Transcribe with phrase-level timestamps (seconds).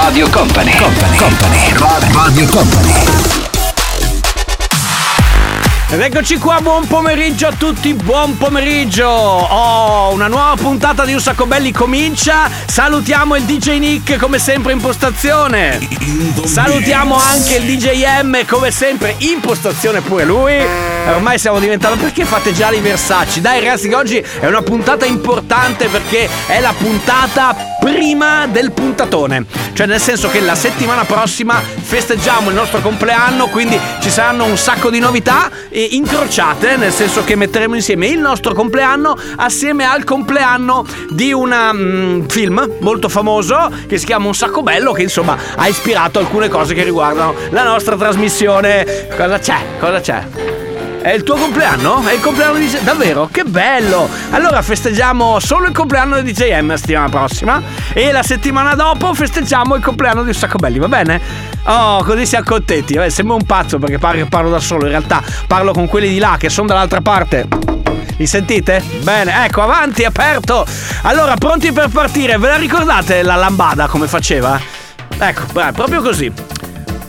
[0.00, 0.70] Radio Company.
[0.76, 1.16] Company.
[1.16, 2.12] Company.
[2.12, 2.92] Radio Company.
[5.90, 9.08] Ed eccoci qua, buon pomeriggio a tutti, buon pomeriggio!
[9.08, 12.48] Oh, una nuova puntata di Un Sacco Belli comincia.
[12.66, 15.80] Salutiamo il DJ Nick come sempre in postazione.
[16.44, 20.97] Salutiamo anche il DJ M come sempre in postazione pure lui.
[21.08, 23.40] Ormai stiamo diventando perché fate già i Versace?
[23.40, 29.46] Dai ragazzi, che oggi è una puntata importante perché è la puntata prima del puntatone.
[29.72, 34.56] Cioè nel senso che la settimana prossima festeggiamo il nostro compleanno, quindi ci saranno un
[34.58, 40.04] sacco di novità e incrociate, nel senso che metteremo insieme il nostro compleanno assieme al
[40.04, 45.66] compleanno di un film molto famoso che si chiama Un sacco bello che insomma ha
[45.68, 49.06] ispirato alcune cose che riguardano la nostra trasmissione.
[49.16, 49.58] Cosa c'è?
[49.78, 50.67] Cosa c'è?
[51.00, 52.04] È il tuo compleanno?
[52.04, 53.28] È il compleanno di Davvero?
[53.30, 54.08] Che bello!
[54.30, 59.76] Allora festeggiamo solo il compleanno di JM la settimana prossima e la settimana dopo festeggiamo
[59.76, 61.20] il compleanno di un sacco belli, va bene?
[61.64, 62.94] Oh, così siamo contenti.
[62.94, 66.08] Vabbè, sembra un pazzo perché pare che parlo da solo, in realtà parlo con quelli
[66.08, 67.46] di là che sono dall'altra parte.
[68.16, 68.82] Mi sentite?
[69.02, 70.66] Bene, ecco, avanti, aperto.
[71.02, 72.36] Allora, pronti per partire?
[72.38, 74.60] Ve la ricordate la lambada come faceva?
[75.16, 76.57] Ecco, beh, proprio così.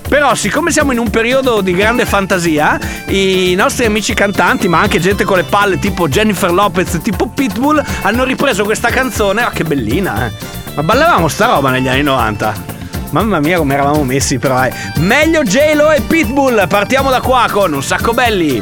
[0.10, 5.00] Però, siccome siamo in un periodo di grande fantasia, i nostri amici cantanti, ma anche
[5.00, 9.44] gente con le palle tipo Jennifer Lopez, tipo Pitbull, hanno ripreso questa canzone.
[9.44, 10.32] Ah, che bellina, eh!
[10.74, 12.78] Ma ballavamo sta roba negli anni 90.
[13.12, 14.72] Mamma mia come eravamo messi però eh.
[14.98, 18.62] Meglio J-Lo e Pitbull Partiamo da qua con un sacco belli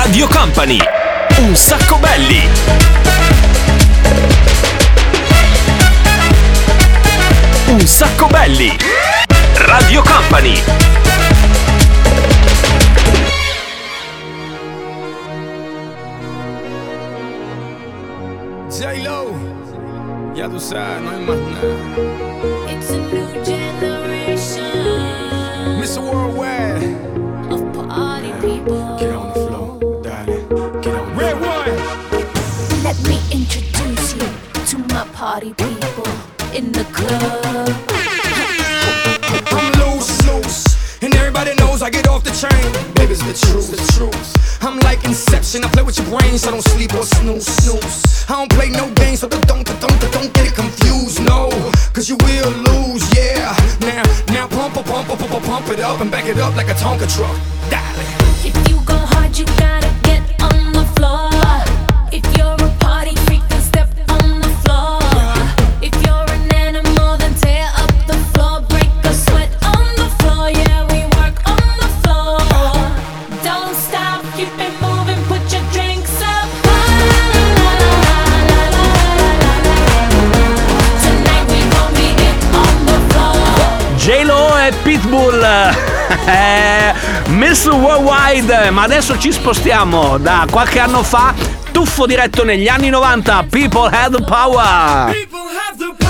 [0.00, 0.78] Radio Company.
[1.40, 3.17] Un sacco belli.
[7.70, 8.74] Un sacco belli.
[9.56, 10.62] Radio Company.
[18.70, 19.34] J-Lo,
[20.34, 22.07] ya tú sabes, no hay más nada.
[36.58, 37.70] In the club.
[39.54, 42.66] I'm loose, loose, and everybody knows I get off the train.
[42.94, 44.62] Baby, it's the truth, the truth.
[44.62, 48.24] I'm like Inception, I play with your brains, so don't sleep or snooze, snooze.
[48.28, 51.48] I don't play no games, so don't, don't, don't, don't get it confused, no,
[51.94, 53.54] cause you will lose, yeah.
[53.80, 54.02] Now,
[54.34, 56.74] now pump, pump, pump, pump, pump, pump it up and back it up like a
[56.74, 57.38] Tonka truck,
[57.70, 58.10] darling.
[58.42, 61.30] If you go hard, you gotta get on the floor.
[62.10, 62.77] If you're a
[84.98, 85.46] Pitbull
[86.26, 86.92] Eh,
[87.28, 91.32] Miss Worldwide Ma adesso ci spostiamo Da qualche anno fa
[91.72, 96.07] Tuffo diretto negli anni 90 People had the power People have the power.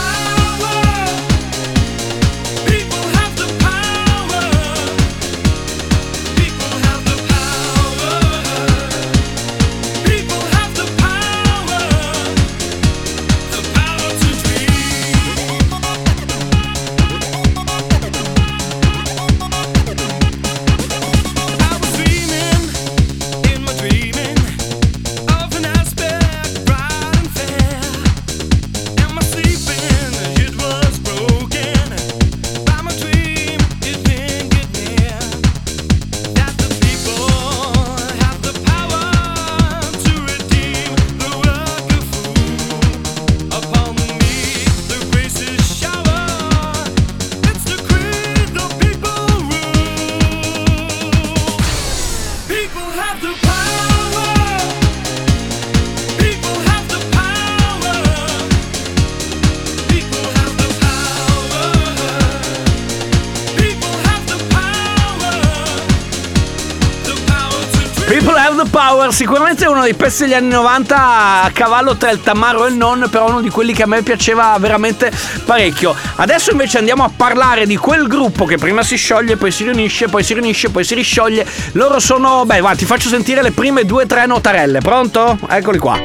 [69.09, 72.77] Power, sicuramente uno dei pezzi degli anni 90 a cavallo tra il Tamaro e il
[72.77, 75.11] Non, però uno di quelli che a me piaceva veramente
[75.45, 75.95] parecchio.
[76.17, 80.09] Adesso invece andiamo a parlare di quel gruppo che prima si scioglie, poi si riunisce,
[80.09, 81.47] poi si riunisce, poi si riscioglie.
[81.73, 85.39] Loro sono, beh, va, ti faccio sentire le prime due o tre notarelle, pronto?
[85.49, 86.01] Eccoli qua.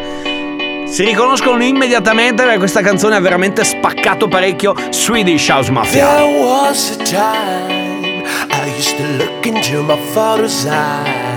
[0.85, 6.07] Si riconoscono immediatamente perché questa canzone ha veramente spaccato parecchio Swedish House Mafia.
[6.07, 11.32] There was a time I used to look into my father's eyes.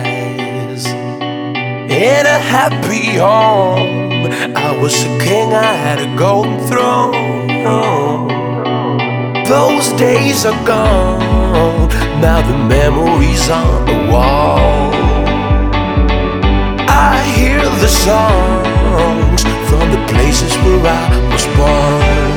[1.88, 7.47] In a happy home, I was a king, I had a golden throne.
[9.47, 11.88] Those days are gone,
[12.21, 14.91] now the memories on the wall.
[16.88, 22.35] I hear the songs from the places where I was born.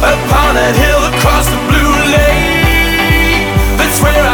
[0.00, 4.33] Upon that hill across the blue lake, that's where I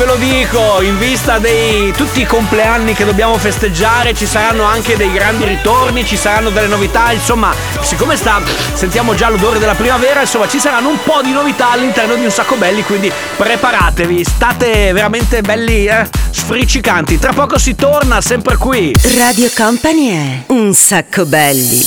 [0.00, 4.96] Ve lo dico, in vista dei tutti i compleanni che dobbiamo festeggiare ci saranno anche
[4.96, 7.52] dei grandi ritorni, ci saranno delle novità, insomma
[7.82, 8.40] siccome sta,
[8.72, 12.30] sentiamo già l'odore della primavera, insomma ci saranno un po' di novità all'interno di un
[12.30, 18.94] sacco belli, quindi preparatevi, state veramente belli eh, sfriccicanti, tra poco si torna sempre qui.
[19.18, 21.86] Radio Company è un sacco belli.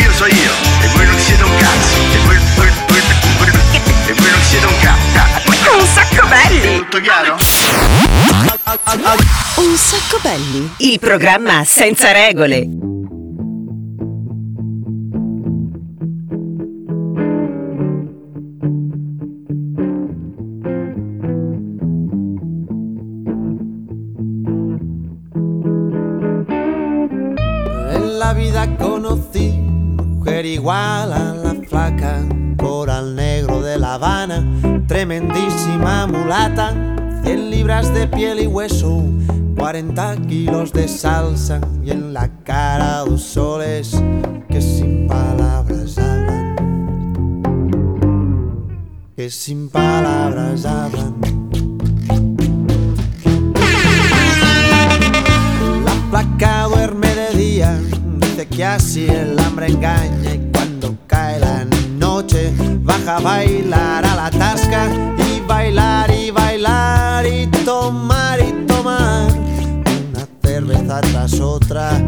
[0.00, 3.58] Io so io, e voi non siete un cazzo, e voi, voi, voi, voi-
[4.06, 5.07] e voi non siete un cazzo.
[5.70, 6.78] Un sacco belli.
[6.78, 7.36] Tutto chiaro?
[9.56, 10.70] Un sacco belli.
[10.78, 12.60] Il programma senza regole.
[27.90, 29.50] En la vida conocí
[30.28, 32.26] mujer igual a la flaca,
[32.56, 34.44] coral negro de La Habana,
[34.88, 36.72] tremendísima mulata,
[37.22, 39.04] 100 libras de piel y hueso,
[39.56, 44.02] 40 kilos de salsa y en la cara dos soles
[44.48, 46.56] que sin palabras hablan,
[49.14, 51.14] que sin palabras hablan.
[55.84, 57.78] La placa duerme de día,
[58.20, 61.66] dice que así el hambre engaña y cuando cae la
[61.98, 64.30] noche baja a bailar a la
[64.70, 69.30] y bailar y bailar y tomar y tomar.
[69.30, 71.98] Una cerveza tras otra,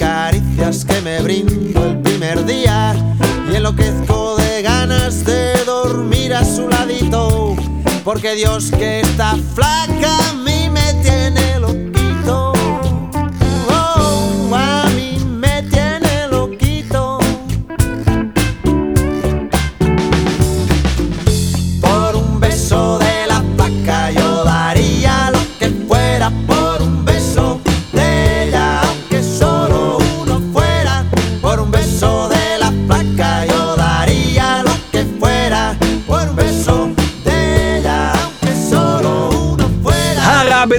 [0.00, 2.94] caricias que me brindo el primer día.
[3.52, 7.54] Y enloquezco de ganas de dormir a su ladito,
[8.02, 10.32] porque Dios que está flaca a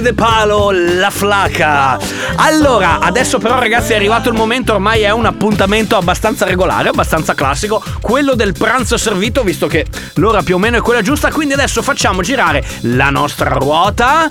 [0.02, 1.96] De Palo, la flaca.
[2.36, 7.34] Allora, adesso però ragazzi è arrivato il momento, ormai è un appuntamento abbastanza regolare, abbastanza
[7.34, 11.54] classico, quello del pranzo servito, visto che l'ora più o meno è quella giusta, quindi
[11.54, 14.26] adesso facciamo girare la nostra ruota.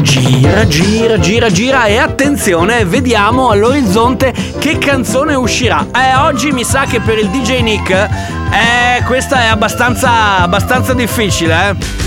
[0.00, 5.86] Gira, gira, gira, gira e attenzione, vediamo all'orizzonte che canzone uscirà.
[5.92, 11.70] Eh, oggi mi sa che per il DJ Nick, eh, questa è abbastanza, abbastanza difficile,
[11.70, 12.06] eh.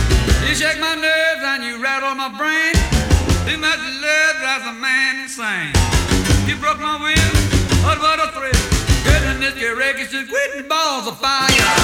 [11.22, 11.81] Bye.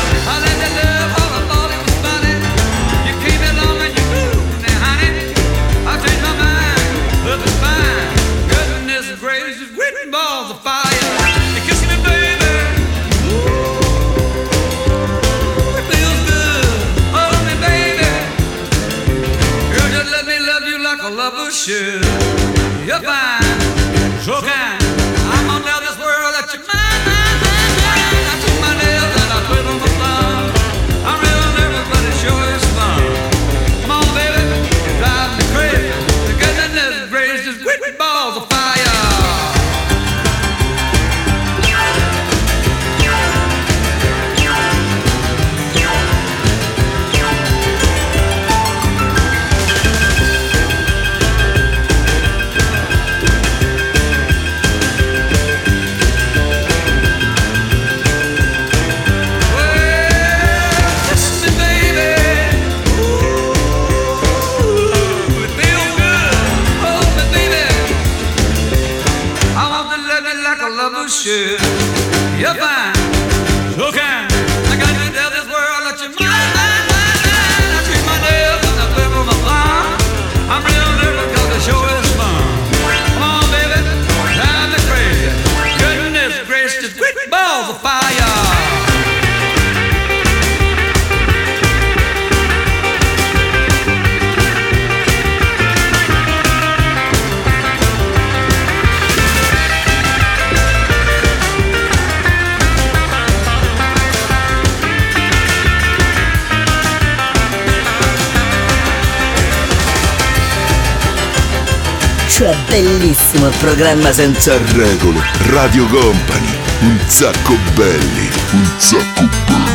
[112.80, 115.20] Bellissimo il programma senza regole.
[115.50, 116.60] Radio Company.
[116.82, 118.30] Un sacco belli.
[118.52, 119.67] Un sacco belli.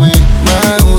[0.00, 0.12] going
[0.44, 0.89] my way.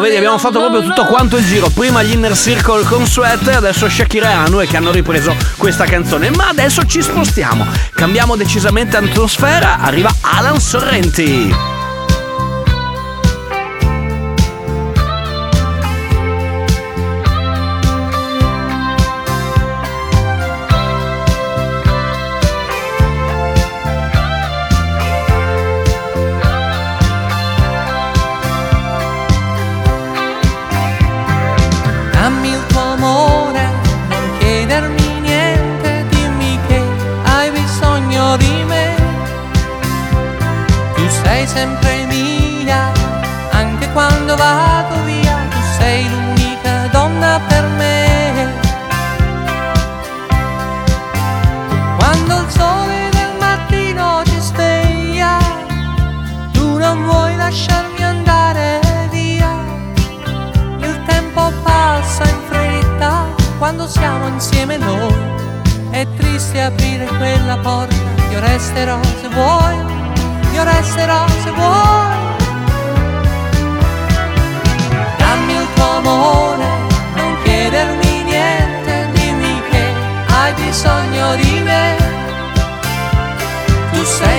[0.00, 1.68] Vedi, abbiamo fatto proprio tutto quanto il giro.
[1.70, 6.30] Prima gli Inner Circle con Sweat, adesso Shakira e Anue che hanno ripreso questa canzone.
[6.30, 7.66] Ma adesso ci spostiamo.
[7.92, 9.78] Cambiamo decisamente atmosfera.
[9.80, 11.77] Arriva Alan Sorrenti.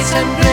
[0.09, 0.48] siempre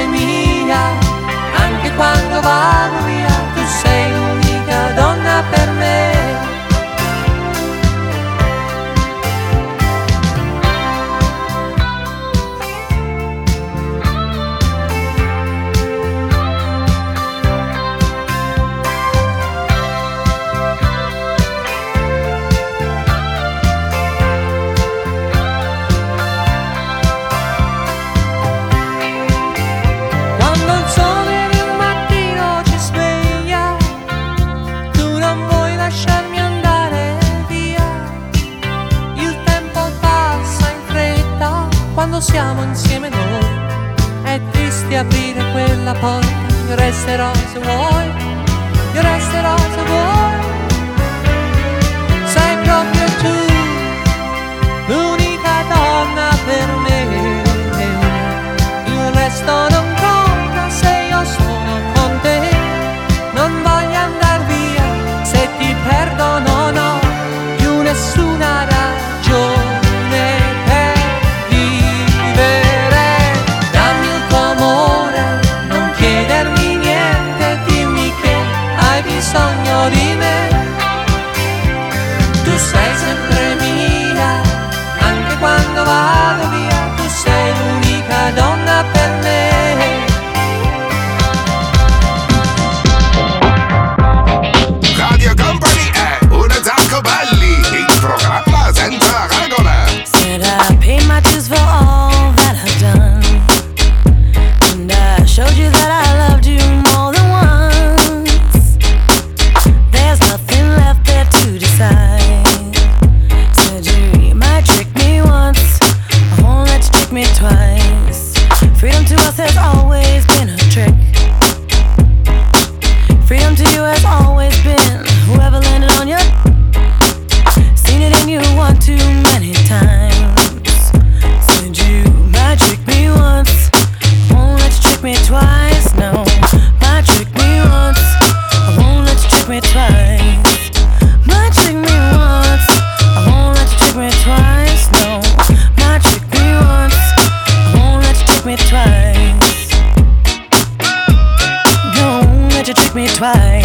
[153.16, 153.55] twice.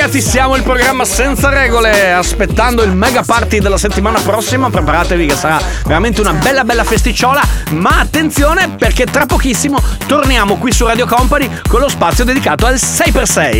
[0.00, 5.34] ragazzi, siamo il programma senza regole, aspettando il mega party della settimana prossima, preparatevi che
[5.34, 11.06] sarà veramente una bella bella festicciola, ma attenzione perché tra pochissimo torniamo qui su Radio
[11.06, 13.58] Company con lo spazio dedicato al 6x6.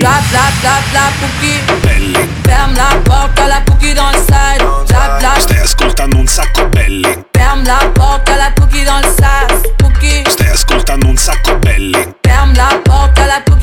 [5.41, 7.25] Stai ascoltando un sacco belli.
[7.33, 10.23] Ferm la porta, la pucchi dans le sale, pucchi.
[10.27, 12.15] Stai ascoltando un sacco belli.
[12.23, 13.60] Ferm la porta, la pucchi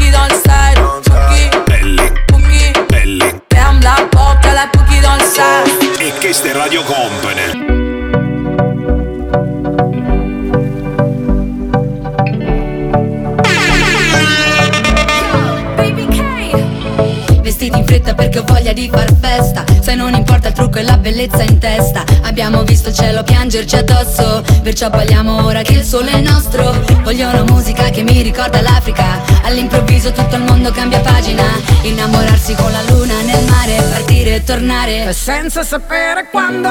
[6.28, 7.66] questa è Radio Company.
[17.42, 20.37] Vestiti in fretta perché ho voglia di far festa, se non importa
[20.78, 22.04] il trucco e la bellezza in testa.
[22.24, 26.74] Abbiamo visto il cielo piangerci addosso Perciò balliamo ora che il sole è nostro.
[27.04, 29.22] Voglio una musica che mi ricorda l'Africa.
[29.44, 31.44] All'improvviso tutto il mondo cambia pagina.
[31.84, 35.14] Innamorarsi con la luna nel mare Partire e tornare.
[35.14, 36.70] Senza sapere quando,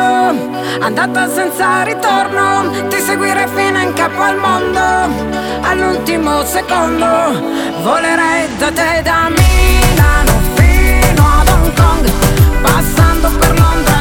[0.80, 4.80] andata senza ritorno, ti seguire fino in capo al mondo.
[5.62, 7.06] All'ultimo secondo,
[7.82, 12.10] volerei da te da Milano fino ad Hong Kong,
[12.62, 13.95] passando per Londra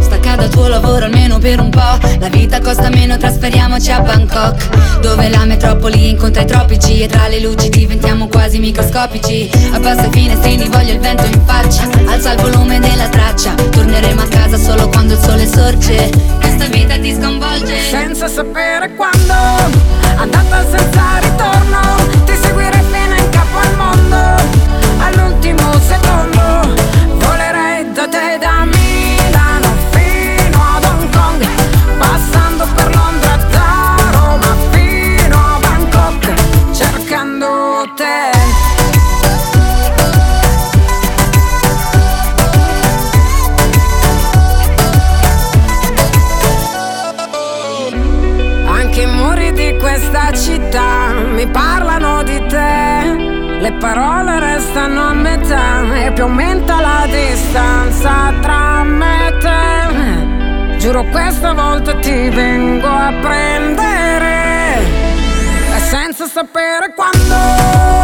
[0.00, 5.00] Stacca dal tuo lavoro almeno per un po' La vita costa meno, trasferiamoci a Bangkok.
[5.00, 9.50] Dove la metropoli incontra i tropici E tra le luci diventiamo quasi microscopici.
[9.72, 11.88] Abbassa i finestrini, voglio il vento in faccia.
[12.06, 13.54] Alza il volume della traccia.
[13.54, 16.10] Torneremo a casa solo quando il sole sorge.
[16.40, 17.76] Questa vita ti sconvolge.
[17.90, 19.34] Senza sapere quando,
[20.14, 21.80] andata senza ritorno,
[22.24, 24.16] ti seguire fino in capo al mondo.
[24.98, 26.72] All'ultimo secondo,
[27.18, 28.51] volerei da te da
[57.52, 60.78] distanza tra me e te.
[60.78, 64.78] Giuro questa volta ti vengo a prendere
[65.74, 68.01] e senza sapere quando.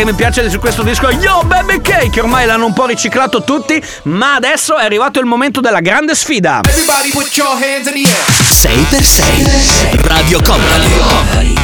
[0.00, 2.86] Che mi piace su questo disco è Yo Baby K, che ormai l'hanno un po'
[2.86, 6.60] riciclato tutti, ma adesso è arrivato il momento della grande sfida.
[6.66, 8.86] Everybody put your hands in the air.
[8.88, 11.54] 6x6 Radio Company.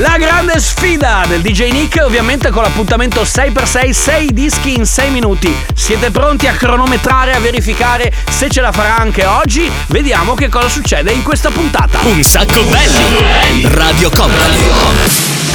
[0.00, 5.50] La grande sfida del DJ Nick, ovviamente con l'appuntamento 6x6, 6 dischi in 6 minuti.
[5.74, 9.70] Siete pronti a cronometrare, a verificare se ce la farà anche oggi?
[9.86, 11.98] Vediamo che cosa succede in questa puntata.
[12.02, 13.62] Un sacco belli.
[13.72, 15.49] Radio Company.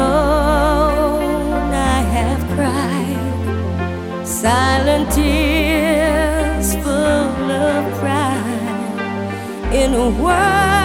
[0.00, 4.26] Alone, I have cried.
[4.26, 9.74] Silent tears full of pride.
[9.80, 10.79] In a world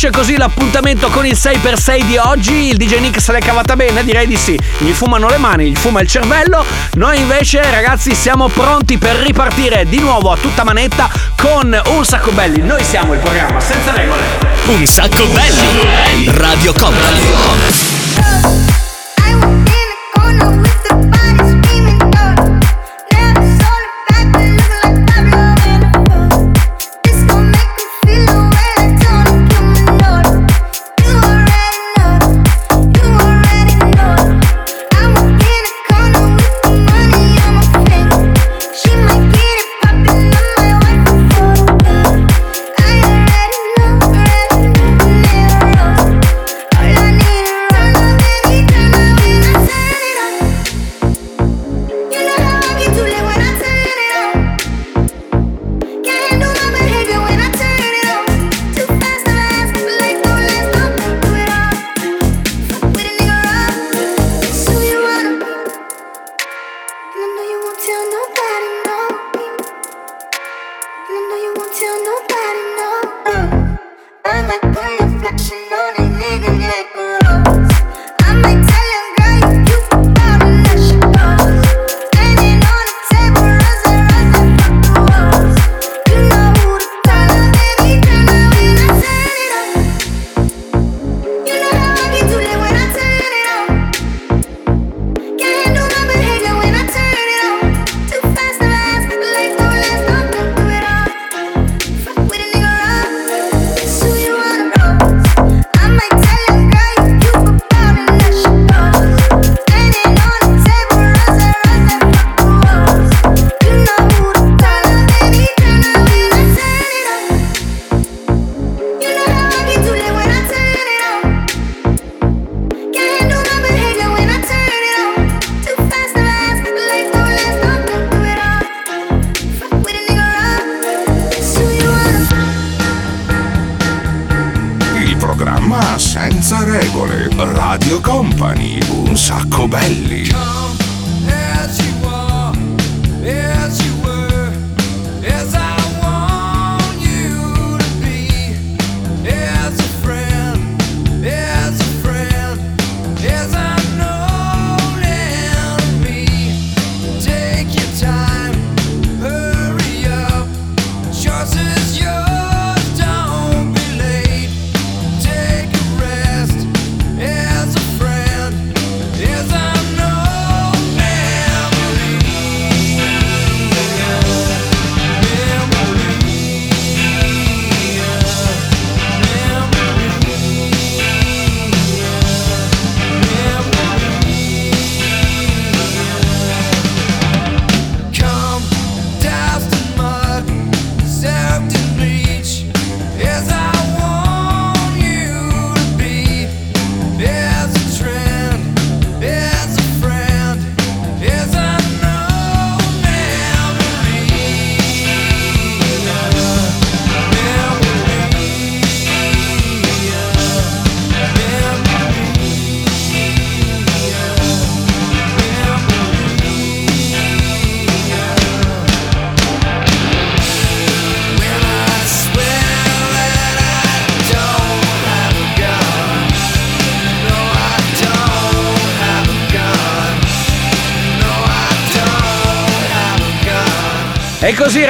[0.00, 2.68] finisce così l'appuntamento con il 6x6 di oggi.
[2.68, 4.58] Il DJ Nick se l'è cavata bene, direi di sì.
[4.78, 6.64] Gli fumano le mani, gli fuma il cervello.
[6.94, 12.30] Noi invece, ragazzi, siamo pronti per ripartire di nuovo a tutta manetta con un sacco
[12.30, 12.62] belli.
[12.62, 14.22] Noi siamo il programma senza regole.
[14.68, 16.30] Un sacco belli.
[16.30, 18.69] Radio Company.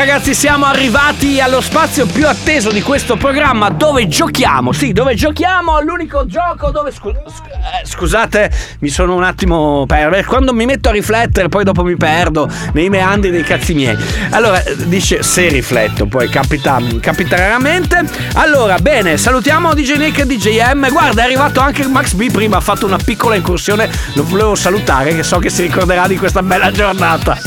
[0.00, 5.76] Ragazzi siamo arrivati allo spazio più atteso di questo programma dove giochiamo, sì, dove giochiamo
[5.76, 6.90] all'unico gioco dove...
[6.90, 11.64] scu- sc- eh, scusate, mi sono un attimo perso, quando mi metto a riflettere poi
[11.64, 13.96] dopo mi perdo nei meandri dei cazzi miei.
[14.30, 18.02] Allora, dice se rifletto, poi capita, capita raramente.
[18.34, 20.88] Allora, bene, salutiamo DJ Nick e DJ M.
[20.90, 25.14] Guarda, è arrivato anche Max B prima, ha fatto una piccola incursione, lo volevo salutare
[25.14, 27.38] che so che si ricorderà di questa bella giornata.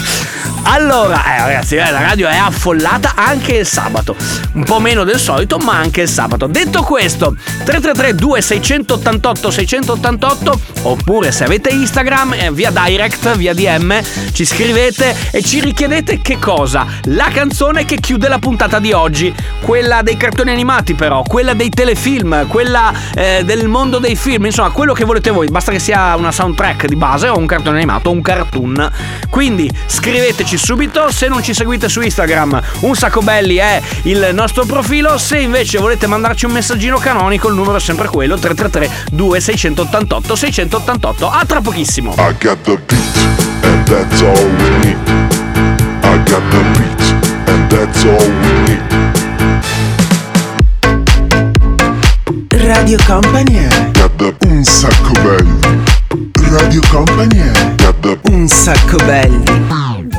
[0.66, 4.16] Allora, eh, ragazzi, eh, la radio è affollata anche il sabato.
[4.54, 6.48] Un po' meno del solito, ma anche il sabato.
[6.48, 7.36] Detto questo,
[7.66, 10.33] 333 2688 688
[10.84, 16.40] oppure se avete Instagram eh, via direct, via DM, ci scrivete e ci richiedete che
[16.40, 16.86] cosa?
[17.04, 21.70] La canzone che chiude la puntata di oggi, quella dei cartoni animati però, quella dei
[21.70, 26.16] telefilm, quella eh, del mondo dei film, insomma, quello che volete voi, basta che sia
[26.16, 28.92] una soundtrack di base o un cartone animato o un cartoon.
[29.30, 34.66] Quindi scriveteci subito, se non ci seguite su Instagram, un sacco belli è il nostro
[34.66, 40.22] profilo, se invece volete mandarci un messaggino canonico, il numero è sempre quello 333 2688
[40.26, 41.30] 688.
[41.32, 42.13] A tra pochissimo.
[42.17, 43.17] I got the beat,
[43.63, 44.97] and that's all we need.
[46.03, 47.01] I got the beat,
[47.47, 48.82] and that's all we need.
[52.65, 55.84] Radio Company Got the un sacco belli.
[56.49, 60.12] Radio Company Got the un sacco belli.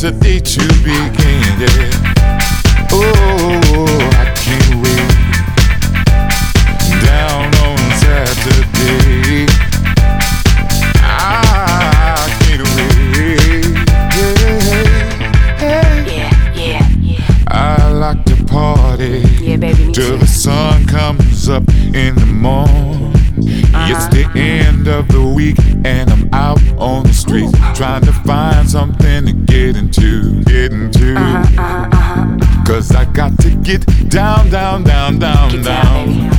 [0.00, 1.60] For Saturday to begin.
[1.60, 2.39] Yeah.
[33.78, 36.30] Get down, down, down, down, down.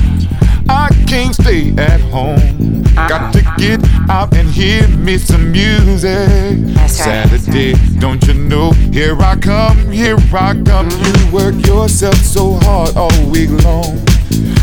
[0.67, 2.83] I can't stay at home.
[2.93, 3.79] Got to get
[4.09, 6.57] out and hear me some music.
[6.89, 8.71] Saturday, don't you know?
[8.91, 10.89] Here I come, here I come.
[10.89, 14.03] You work yourself so hard all week long.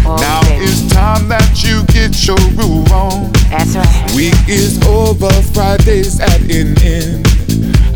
[0.04, 3.32] now it's time that you get your groove on.
[3.50, 4.12] That's right.
[4.14, 7.28] Week is over, Friday's at an end.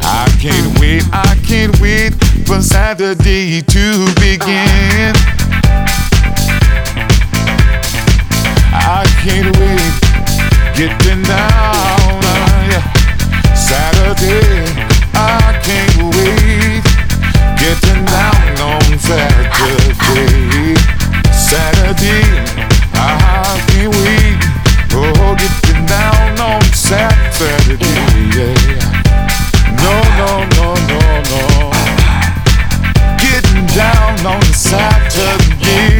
[0.04, 2.14] I can't wait, I can't wait
[2.46, 5.14] for Saturday to begin.
[8.74, 9.94] I can't wait,
[10.76, 12.22] getting down,
[12.68, 12.82] yeah.
[13.54, 14.81] Saturday,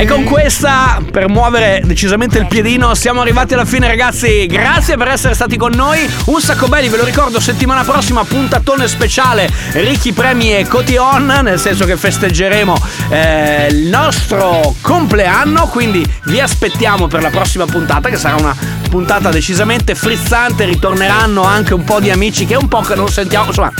[0.02, 4.46] E con questa, per muovere decisamente il piedino, siamo arrivati alla fine ragazzi.
[4.46, 6.10] Grazie per essere stati con noi.
[6.24, 11.60] Un sacco belli, ve lo ricordo, settimana prossima puntatone speciale Ricchi Premi e Cotion, nel
[11.60, 12.76] senso che festeggeremo
[13.10, 18.56] eh, il nostro compleanno, quindi vi aspettiamo per la prossima puntata che sarà una
[18.90, 23.46] puntata decisamente frizzante, ritorneranno anche un po' di amici che un po' che non sentiamo,
[23.46, 23.72] insomma,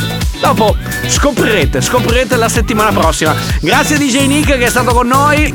[0.43, 0.77] dopo
[1.07, 3.35] scoprirete, scoprirete la settimana prossima.
[3.61, 5.53] Grazie a DJ Nick che è stato con noi.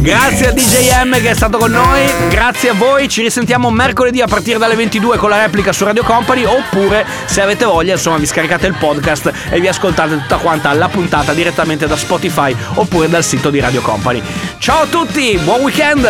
[0.00, 4.22] Grazie a DJ M che è stato con noi, grazie a voi, ci risentiamo mercoledì
[4.22, 8.16] a partire dalle 22 con la replica su Radio Company oppure se avete voglia insomma
[8.16, 13.08] vi scaricate il podcast e vi ascoltate tutta quanta la puntata direttamente da Spotify oppure
[13.08, 14.22] dal sito di Radio Company.
[14.58, 16.04] Ciao a tutti, buon weekend!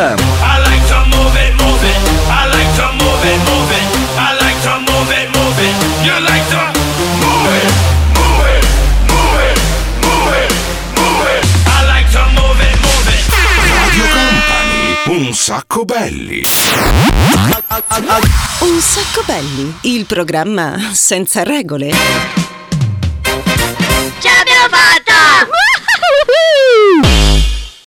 [6.11, 6.38] I like
[15.29, 16.43] Un sacco belli.
[18.61, 21.91] Un sacco belli, il programma senza regole.
[23.21, 25.47] Ce l'abbiamo fatta!